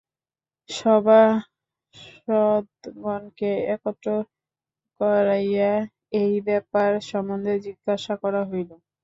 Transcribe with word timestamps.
সভাসদগণকে 0.69 1.21
একত্র 3.75 4.07
করাইয়া 4.99 5.71
এই 6.21 6.33
ব্যাপার 6.47 6.89
সম্বন্ধে 7.09 7.53
জিজ্ঞাসা 7.65 8.13
করা 8.23 8.41
হইল। 8.49 8.69